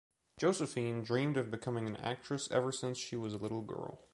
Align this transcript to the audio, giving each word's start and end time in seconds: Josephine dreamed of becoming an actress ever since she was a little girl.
Josephine 0.39 1.03
dreamed 1.03 1.37
of 1.37 1.51
becoming 1.51 1.85
an 1.85 1.95
actress 1.97 2.49
ever 2.49 2.71
since 2.71 2.97
she 2.97 3.15
was 3.15 3.35
a 3.35 3.37
little 3.37 3.61
girl. 3.61 3.99